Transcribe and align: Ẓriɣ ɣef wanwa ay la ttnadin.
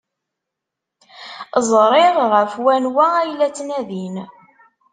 Ẓriɣ 1.69 2.15
ɣef 2.33 2.51
wanwa 2.63 3.05
ay 3.19 3.31
la 3.39 3.47
ttnadin. 3.49 4.15